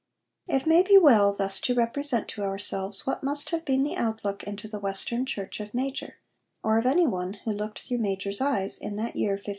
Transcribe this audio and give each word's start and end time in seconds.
It 0.47 0.65
may 0.65 0.81
be 0.81 0.97
well 0.97 1.31
thus 1.31 1.59
to 1.59 1.75
represent 1.75 2.27
to 2.29 2.41
ourselves 2.41 3.05
what 3.05 3.21
must 3.21 3.51
have 3.51 3.63
been 3.63 3.83
the 3.83 3.95
outlook 3.95 4.41
into 4.41 4.67
the 4.67 4.79
Western 4.79 5.27
Church 5.27 5.59
of 5.59 5.75
Major, 5.75 6.15
or 6.63 6.79
of 6.79 6.87
any 6.87 7.05
one 7.05 7.33
who 7.35 7.51
looked 7.51 7.83
through 7.83 7.99
Major's 7.99 8.41
eyes, 8.41 8.79
in 8.79 8.95
that 8.95 9.15
year 9.15 9.33
1523. 9.33 9.43